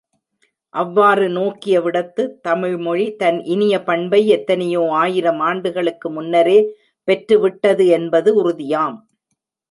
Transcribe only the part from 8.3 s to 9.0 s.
உறுதியாம்.